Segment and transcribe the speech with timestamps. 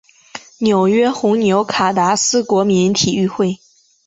[0.57, 3.59] 纽约红牛卡达斯国民体育会